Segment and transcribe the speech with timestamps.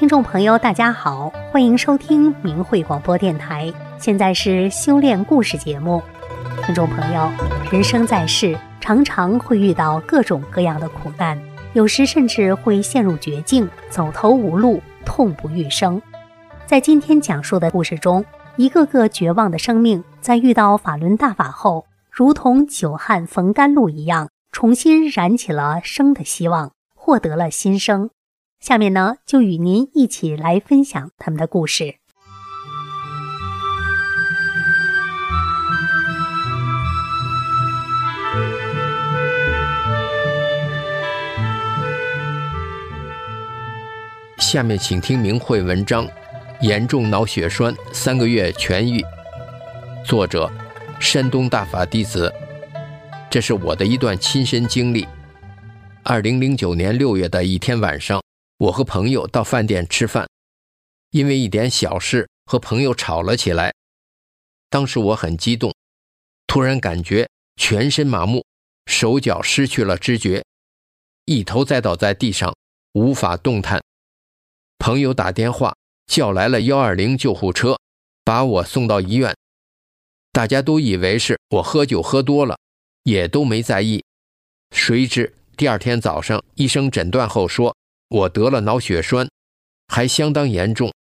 [0.00, 3.70] 听众朋友，大家好，欢迎收听明慧广播电台。
[3.98, 6.02] 现在是修炼故事节目。
[6.64, 7.30] 听众朋友，
[7.70, 11.38] 人生在世，常常会遇到各种各样的苦难，
[11.74, 16.00] 有时甚至会陷入绝境，走投无路，痛不欲生。
[16.64, 18.24] 在今天讲述的故事中，
[18.56, 28.08] 一个个绝望的生命，在遇到法轮大法后，如同久旱逢甘露一样，重新燃起了生的希望，获得了新生。
[28.60, 31.96] 下面呢，就与您一起来分享他们的故事。
[44.38, 46.06] 下面请听明慧文章：
[46.60, 49.02] 严重脑血栓三个月痊愈。
[50.04, 50.50] 作者：
[51.00, 52.30] 山东大法弟子。
[53.30, 55.08] 这是我的一段亲身经历。
[56.02, 58.20] 二零零九年六月的一天晚上。
[58.60, 60.28] 我和朋友到饭店吃饭，
[61.12, 63.72] 因为一点小事和朋友吵了起来。
[64.68, 65.74] 当时我很激动，
[66.46, 68.44] 突然感觉全身麻木，
[68.84, 70.44] 手脚失去了知觉，
[71.24, 72.54] 一头栽倒在地上，
[72.92, 73.82] 无法动弹。
[74.78, 75.74] 朋友打电话
[76.06, 77.78] 叫来了幺二零救护车，
[78.22, 79.34] 把我送到医院。
[80.32, 82.58] 大家都以为是我喝酒喝多了，
[83.04, 84.04] 也都没在意。
[84.76, 87.74] 谁知第二天早上，医生诊断后说。
[88.10, 89.28] 我得了脑血栓，
[89.86, 90.92] 还相当严重。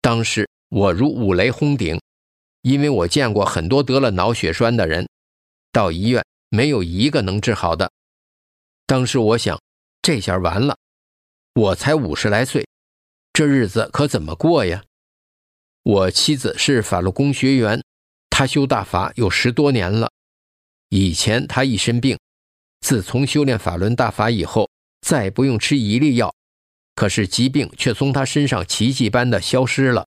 [0.00, 2.00] 当时我如五雷轰顶，
[2.62, 5.08] 因为我见过很多得了脑血栓的人，
[5.70, 7.92] 到医院没有一个能治好的。
[8.86, 9.60] 当时我想，
[10.02, 10.76] 这下完了，
[11.54, 12.66] 我才五十来岁，
[13.32, 14.82] 这日子可怎么过呀？
[15.84, 17.80] 我妻子是法轮功学员，
[18.30, 20.10] 她修大法有十多年了。
[20.88, 22.18] 以前她一身病，
[22.80, 24.68] 自从修炼法轮大法以后。
[25.02, 26.34] 再不用吃一粒药，
[26.94, 30.06] 可是疾病却从他身上奇迹般的消失了。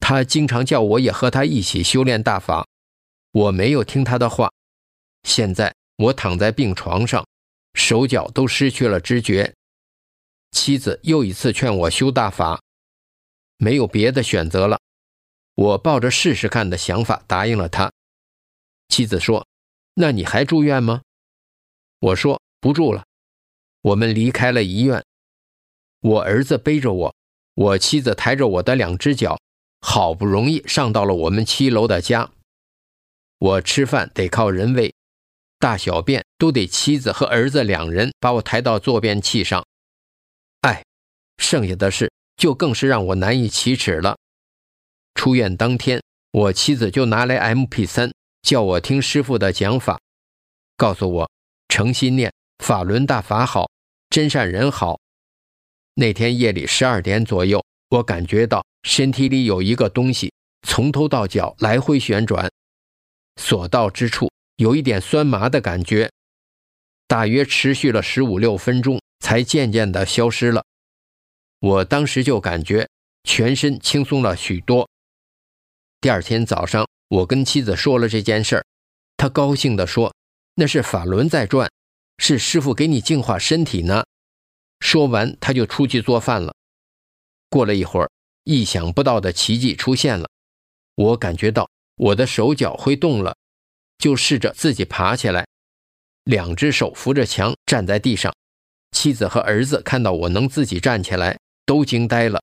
[0.00, 2.66] 他经常叫我也和他一起修炼大法，
[3.32, 4.50] 我没有听他的话。
[5.24, 7.26] 现在我躺在病床上，
[7.74, 9.52] 手脚都失去了知觉。
[10.52, 12.62] 妻子又一次劝我修大法，
[13.58, 14.80] 没有别的选择了。
[15.56, 17.92] 我抱着试试看的想法答应了他。
[18.88, 19.44] 妻子说
[19.94, 21.02] ：“那你还住院吗？”
[21.98, 23.04] 我说：“不住了。”
[23.82, 25.04] 我们离开了医院，
[26.00, 27.14] 我儿子背着我，
[27.54, 29.38] 我妻子抬着我的两只脚，
[29.80, 32.30] 好不容易上到了我们七楼的家。
[33.38, 34.92] 我吃饭得靠人喂，
[35.60, 39.64] 大小便都得妻子和儿子两人把我抬到坐便器上。
[40.62, 40.84] 哎，
[41.36, 44.18] 剩下的事就更是让我难以启齿了。
[45.14, 46.02] 出院当天，
[46.32, 48.12] 我妻子就拿来 MP3，
[48.42, 50.00] 叫我听师傅的讲法，
[50.76, 51.30] 告诉我
[51.68, 53.70] 诚心念法轮大法好。
[54.10, 54.98] 真善人好。
[55.94, 60.32] 那天夜里十二点左右，我感觉到身体里有一个东西
[60.66, 62.50] 从头到脚来回旋转，
[63.36, 66.10] 所到之处有一点酸麻的感觉，
[67.06, 70.64] 大约持续了十五六分钟，才渐渐的消失了。
[71.60, 72.88] 我当时就感觉
[73.24, 74.88] 全身轻松了许多。
[76.00, 78.64] 第二天早上，我跟妻子说了这件事儿，
[79.18, 80.14] 她高兴地说
[80.56, 81.70] ：“那是法轮在转。”
[82.18, 84.04] 是师傅给你净化身体呢。
[84.80, 86.54] 说完，他就出去做饭了。
[87.50, 88.10] 过了一会儿，
[88.44, 90.28] 意想不到的奇迹出现了。
[90.94, 93.36] 我感觉到我的手脚会动了，
[93.98, 95.46] 就试着自己爬起来，
[96.24, 98.32] 两只手扶着墙站在地上。
[98.92, 102.40] 妻子和儿子看到我能自己站起来，都惊呆了。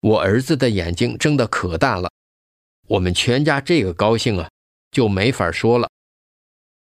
[0.00, 2.10] 我儿子的眼睛睁得可大了。
[2.88, 4.50] 我们全家这个高兴啊，
[4.90, 5.88] 就没法说了。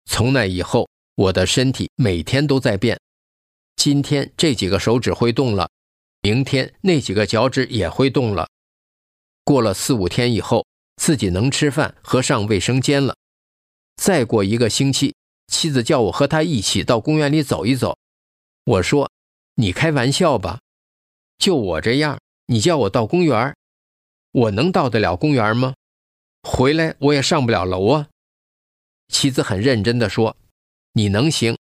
[0.06, 0.91] 从那以后。
[1.16, 3.00] 我的身体每天都在变，
[3.76, 5.70] 今天这几个手指会动了，
[6.22, 8.48] 明天那几个脚趾也会动了。
[9.44, 13.16] 过了四五天以后，自己能吃饭和上卫生间了。
[13.98, 15.16] 再过一个星期，
[15.48, 17.98] 妻子叫我和她一起到公园里走一走。
[18.64, 19.12] 我说
[19.56, 20.60] ：“你开玩笑吧？
[21.38, 23.56] 就我这样，你叫我到公园，
[24.32, 25.74] 我能到得了公园吗？
[26.44, 28.08] 回来我也上不了楼啊。”
[29.10, 30.38] 妻子很认真地说。
[30.94, 31.58] 你能行，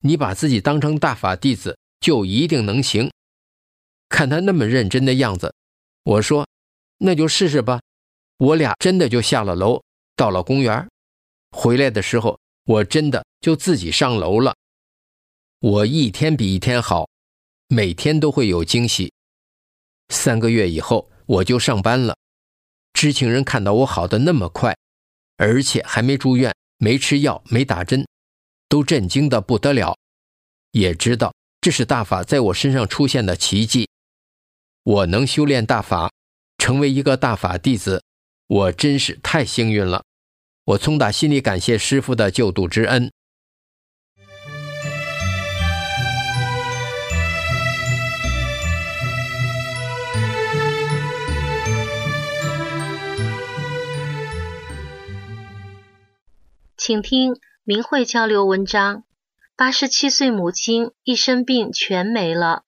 [0.00, 3.10] 你把自己当成大法弟子，就一定能行。
[4.08, 5.54] 看他那么认真的样子，
[6.02, 6.46] 我说，
[6.98, 7.80] 那就试试吧。
[8.38, 9.82] 我俩真的就下了楼，
[10.16, 10.88] 到了公园。
[11.52, 14.54] 回来的时候，我真的就自己上楼了。
[15.60, 17.08] 我一天比一天好，
[17.68, 19.12] 每天都会有惊喜。
[20.08, 22.16] 三个月以后，我就上班了。
[22.92, 24.76] 知情人看到我好的那么快，
[25.36, 28.06] 而且还没住院，没吃药，没打针。
[28.68, 29.96] 都震惊的不得了，
[30.72, 33.88] 也知道这是大法在我身上出现的奇迹。
[34.82, 36.10] 我能修炼大法，
[36.58, 38.02] 成为一个大法弟子，
[38.46, 40.04] 我真是太幸运了。
[40.64, 43.10] 我从打心里感谢师傅的救度之恩。
[56.76, 57.34] 请听
[57.66, 59.04] 明慧交流文章：
[59.56, 62.64] 八十七岁母亲一生病全没了。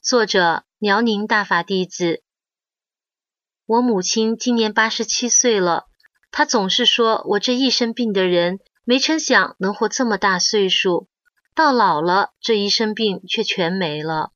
[0.00, 2.22] 作者：辽宁大法弟子。
[3.66, 5.86] 我母亲今年八十七岁了，
[6.30, 11.08] 她总是说我这一生病的人，没成想能活这么大岁数，
[11.52, 14.30] 到老了这一生病却全没了。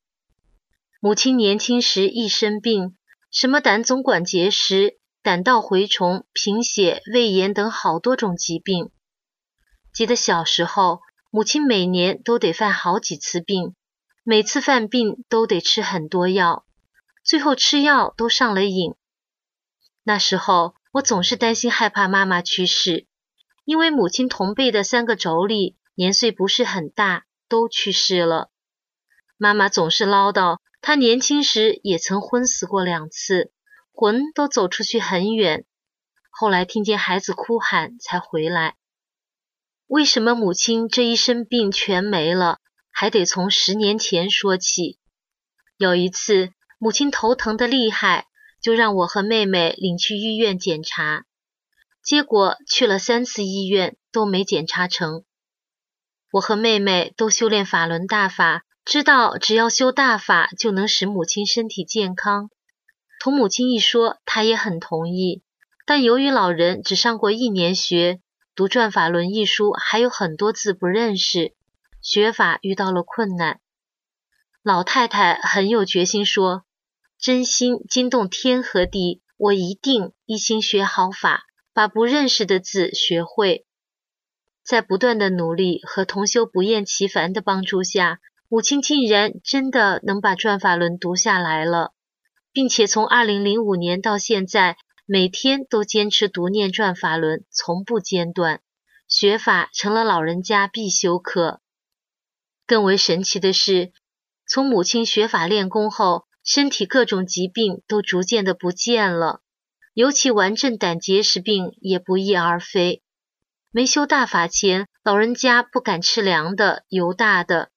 [0.99, 2.97] 母亲年轻时一生病，
[3.31, 4.99] 什么胆总管结石。
[5.21, 8.91] 胆道蛔虫、贫血、胃炎等好多种疾病。
[9.99, 13.75] 记得小时候，母亲每年都得犯好几次病，
[14.23, 16.65] 每次犯病都得吃很多药，
[17.21, 18.95] 最后吃药都上了瘾。
[20.03, 23.07] 那时候，我总是担心害怕妈妈去世，
[23.65, 28.49] 因为母亲同辈的三个妯娌年岁不是很大，都去世了。
[29.35, 33.51] 妈妈总是唠叨，她年轻时也曾昏死过两次。
[33.91, 35.65] 魂都走出去很远，
[36.29, 38.77] 后来听见孩子哭喊才回来。
[39.89, 42.59] 为什么母亲这一生病全没了？
[42.91, 44.99] 还得从十年前说起。
[45.77, 48.27] 有一次，母亲头疼的厉害，
[48.61, 51.25] 就让我和妹妹领去医院检查，
[52.03, 55.23] 结果去了三次医院都没检查成。
[56.33, 62.51] 我和妹妹都修炼法轮大法，知道只要修大法就能使母亲身体健康。
[63.19, 65.41] 同母亲一说，她也很同意。
[65.87, 68.21] 但由于老人只上过一年学，
[68.59, 71.53] 读《转法轮》一书还有很多字不认识，
[72.01, 73.61] 学法遇到了困难。
[74.63, 76.65] 老太太很有决心，说
[77.17, 83.65] ：“真心惊动天和地，我一定一心学好法，把不认识的字学会。”
[84.61, 88.19] 在不断的努力和同修不厌其烦的帮助下，
[88.49, 91.93] 母亲竟然真的能把《转法轮》读下来了。
[92.51, 94.75] 并且从二零零五年到现在，
[95.11, 98.61] 每天都坚持读念转法轮，从不间断。
[99.07, 101.61] 学法成了老人家必修课。
[102.67, 103.91] 更为神奇的是，
[104.47, 109.41] 从母亲学法练功后，身体各种疾病都逐渐的不见了，
[109.95, 113.01] 尤其顽症胆结石病也不翼而飞。
[113.71, 117.71] 没修大法前，老人家不敢吃凉的、油大的，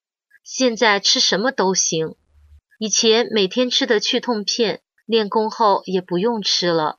[0.44, 2.14] 现在吃什么都行。
[2.78, 6.98] 以前每天吃的去痛片，练功后也不用吃了。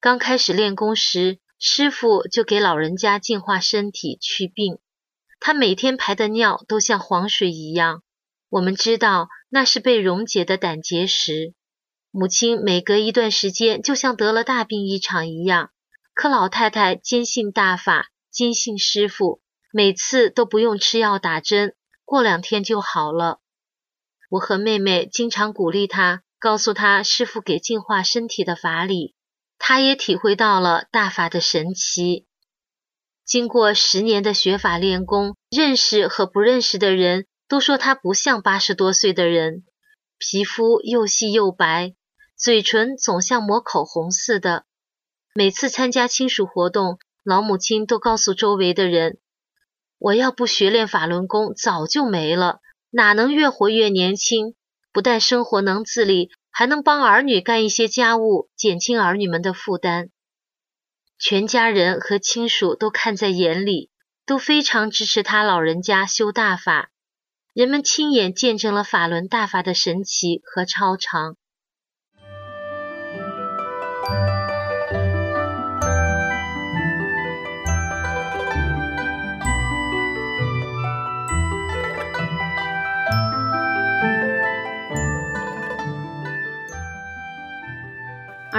[0.00, 4.78] 刚开始练功时，师傅就给老人家净化身体、祛病。
[5.38, 8.02] 他每天排的尿都像黄水一样，
[8.48, 11.52] 我们知道那是被溶解的胆结石。
[12.10, 15.70] 母亲每隔一段时间就像得了大病一场一样，
[16.14, 21.74] 可老太太坚信大法，坚信师傅，每次都不用吃药打针，
[22.06, 23.40] 过两天就好了。
[24.30, 29.14] 我和妹妹经常鼓励他，告诉他师傅给净化身体的法理，
[29.60, 32.26] 他也体会到了大法的神奇。
[33.24, 39.62] 经过十年的学法练功，认识和不认识的人都说他不像八十多岁的人，
[40.18, 41.94] 皮肤又细又白，
[42.36, 44.64] 嘴唇总像抹口红似的。
[45.34, 49.18] 每次参加亲属活动，老母亲都告诉周围的人
[49.98, 52.60] ：“我要不学练法轮功，早就没了。”
[52.92, 54.56] 哪能越活越年轻？
[54.92, 60.10] 不但生活能自理，还能帮儿女干一些家务，减轻儿女们的负担。
[61.18, 63.90] 全家人和亲属都看在眼里，
[64.26, 66.90] 都非常支持他老人家修大法。
[67.52, 71.36] 人们亲眼见证了法轮大法的神奇和超常。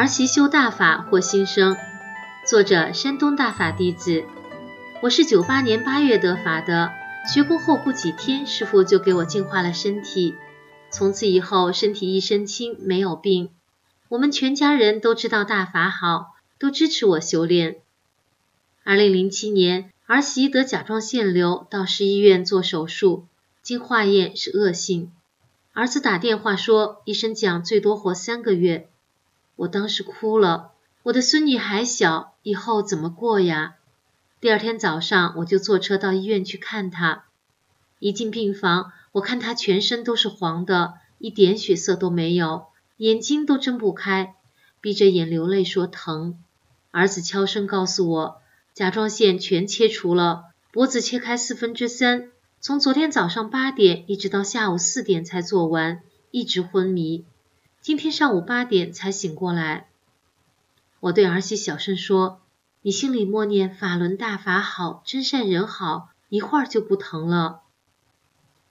[0.02, 1.78] 儿媳修大法获新生，
[2.44, 4.24] 作者山东大法弟子。
[5.04, 6.92] 我是九八年八月得法的，
[7.32, 10.34] 学功后不几天，师傅就给我净化了身体，
[10.90, 13.52] 从此以后身体一身轻，没有病。
[14.10, 17.82] 我们全家人都知道大法好，都支持我修炼。
[18.84, 23.28] 二零零七年，儿媳得甲状腺瘤，到市医院做手术，
[23.62, 25.12] 经化验是恶性。
[25.74, 28.88] 儿子打电话说，医生讲最多活三个月。
[29.62, 30.72] 我当时哭了，
[31.04, 33.76] 我的孙女还小，以后怎么过呀？
[34.40, 37.26] 第二天早上我就坐车到医院去看她，
[38.00, 44.34] 一进病房，我看她全身都是黄的，一点血色都没有，眼睛都睁不开，
[44.82, 46.40] 闭着眼流泪说疼。
[46.90, 48.42] 儿子悄声告诉我，
[48.74, 56.02] 甲状腺全切除了，脖子切开四分之三，从昨天早上八点一直到下午四点才做完，
[56.32, 57.26] 一直昏迷，
[57.82, 59.88] 今天上午八点才醒过来。
[61.00, 62.40] 我对儿媳小声说
[62.84, 67.62] ：“你心里默念法轮大法好，真善人好，一会儿就不疼了。”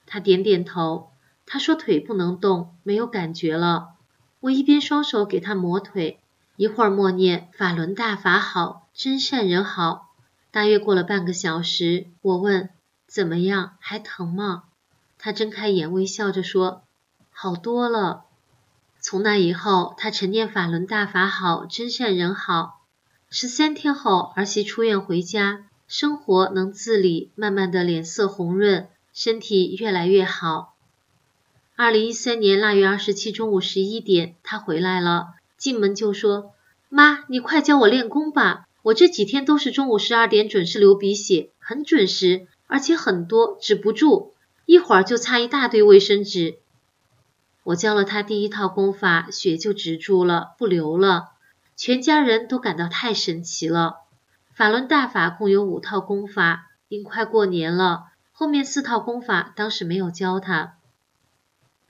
[0.06, 1.10] 她点点头。
[1.44, 3.94] 她说腿不能动，没有感觉了。
[4.38, 6.20] 我一边双手给她磨腿。
[6.54, 10.10] 一会儿默念法轮大法好，真善人好。
[10.52, 12.70] 大约过了半个小时，我问
[13.08, 14.64] 怎么样，还疼吗？
[15.18, 16.84] 他睁开眼，微笑着说
[17.32, 18.26] 好多了。
[19.02, 22.82] 从那以后，他沉念法轮大法好，真善人好。
[23.30, 30.74] 十三天后，儿媳出院回家，生活能自理，慢慢的脸色红润，身体越来越好。
[31.76, 35.28] 二零一三年腊月二十七中午十一点，他回来了。
[35.56, 36.52] 进门就说
[36.90, 38.66] ：“妈，你快教我练功吧！
[38.82, 44.34] 我这几天都是中午十二点准时流鼻血，很准时，而且很多，止不住，
[44.66, 46.58] 一会儿就擦一大堆卫生纸。”
[47.70, 51.30] 我教了他第一套功法，血就止住了，不流了。
[51.76, 53.98] 全家人都感到太神奇了。
[54.52, 60.74] 法轮大法共有五套功法，因快过年了，后面四套功法当时没有教他。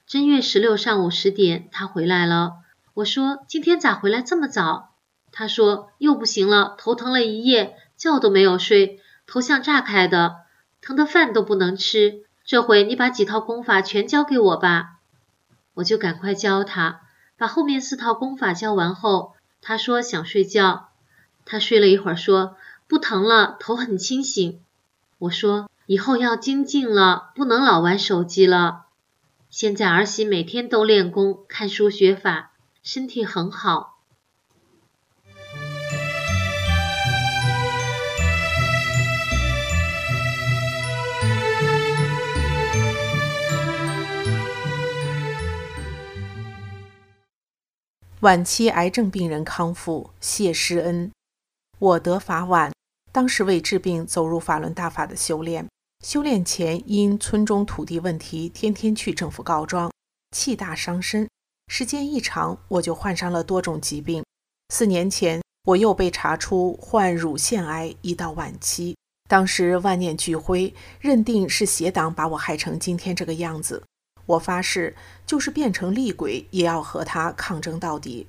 [0.06, 2.56] 正月十六上午十点，他回来了。
[2.92, 4.90] 我说：“今天咋回来这么早？”
[5.32, 10.36] 他说：“又不行了，头疼了一夜，觉都没有睡，头像炸开的，
[10.82, 12.24] 疼的饭都不能吃。
[12.44, 14.96] 这回你把几套功法全教给我吧。”
[15.74, 17.02] 我就赶快教他，
[17.36, 20.88] 把后面四套功法教完后，他说想睡觉。
[21.44, 24.60] 他睡了一会儿，说不疼了，头很清醒。
[25.18, 28.86] 我说：“以后要精进了，不能老玩手机了。”
[29.50, 32.52] 现在儿媳每天都练功、看书学法。
[32.82, 33.89] 身体很好。
[48.20, 51.10] 晚期癌症病人康复，谢师恩。
[51.78, 52.70] 我得法晚，
[53.10, 55.66] 当时为治病走入法轮大法的修炼。
[56.04, 59.90] 修炼前因村中土地问题，天天去政府告状，
[60.36, 61.26] 气大伤身。
[61.68, 64.22] 时间一长，我就患上了多种疾病。
[64.68, 68.94] 四年前，我又被查出患乳腺癌，已到晚期。
[69.30, 73.82] 当时万念俱灰，认定是邪党把我害成今天这个样子。
[74.30, 74.96] 我发誓，
[75.26, 78.26] 就是变成厉鬼，也要和他抗争到底。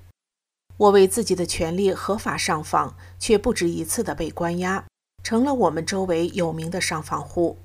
[0.77, 4.83] 我为自己的权利合法上访，却不止一次的被关押，
[5.23, 7.57] 成了我们周围有名的上访户。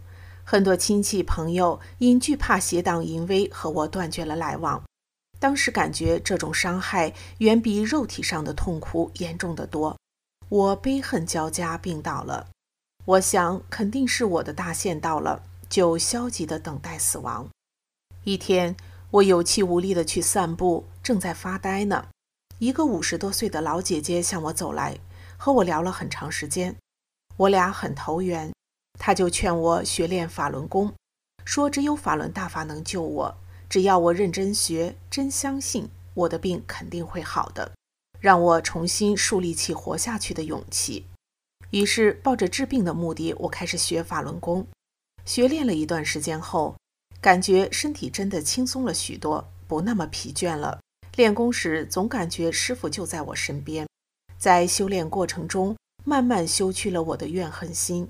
[0.44, 4.82] 很多亲戚朋友因惧怕邪党淫威，和我断绝了来往。
[5.38, 9.96] 当时感觉这种伤害远比肉体上的痛苦严重的多，
[10.48, 12.48] 我悲恨交加，病倒了。
[13.04, 17.48] 我想肯定是我的大限到了，就消极的等待死亡。
[18.28, 18.76] 一天，
[19.12, 22.08] 我有气无力的去散步，正在发呆呢。
[22.58, 24.98] 一个五十多岁的老姐姐向我走来，
[25.36, 26.74] 和我聊了很长时间，
[27.36, 28.52] 我俩很投缘。
[28.98, 30.92] 她就劝我学练法轮功，
[31.44, 33.36] 说只有法轮大法能救我。
[33.68, 37.70] 只要我认真学，真相信我的病肯定会好的，
[38.18, 41.06] 让我重新树立起活下去的勇气。
[41.70, 44.66] 于是，抱着治病的目的，我开始学法轮功。
[45.24, 46.74] 学练了一段时间后，
[47.20, 50.80] 感觉身体真的轻松了许多，不那么疲倦了。
[51.16, 53.86] 练功时总感觉师傅就在我身边，
[54.38, 58.08] 在修炼过程中慢慢修去了我的怨恨心，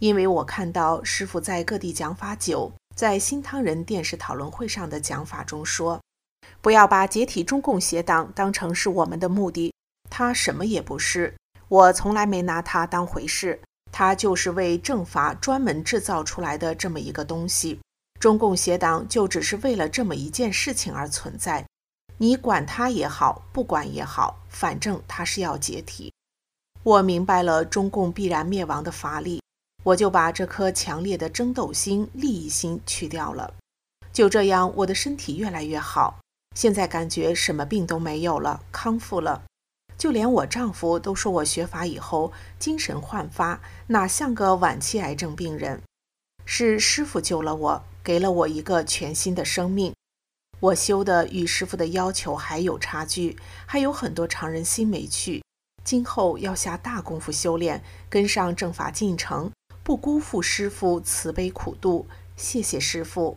[0.00, 2.72] 因为我看到师傅在各地讲法九。
[2.94, 6.00] 在新唐人电视讨论会上的讲法中说
[6.62, 9.70] ：“不要把解体中共邪党当成是我们的目的，
[10.08, 11.34] 他什么也不是。
[11.68, 13.60] 我从来没拿他当回事，
[13.92, 17.78] 他就是为政法专门制造出来的这么一个东西。
[18.18, 21.64] 中共邪党就只是为了这么一件事情而存在。
[22.18, 26.12] 你管他也好，不管也好，反正他是要解体。
[26.82, 29.40] 我明白了中共必然灭亡的法力。”
[29.86, 33.54] 我就把这颗强烈的争斗心、利益心去掉了。
[34.12, 36.18] 就这样，我的身体越来越好。
[36.56, 39.44] 现在感觉什么病都没有了，康复了。
[39.96, 45.80] 就连我丈夫都说我学法以后精神焕发，哪像个晚期癌症病人。
[46.46, 49.92] 是师傅救了我，给了我一个全新的生命。
[50.60, 53.36] 我修的与师傅的要求还有差距，
[53.66, 55.42] 还有很多常人心没去。
[55.84, 59.50] 今后要下大功夫修炼，跟上正法进程。
[59.82, 63.36] 不辜负师傅慈悲苦度，谢谢师傅。